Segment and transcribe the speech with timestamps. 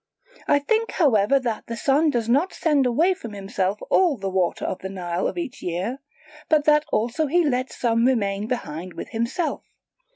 [0.47, 4.65] I think however that the Sun does not send away from himself all the water
[4.65, 5.99] of the Nile of each year,
[6.49, 9.63] but that also he lets some remain behind with himself.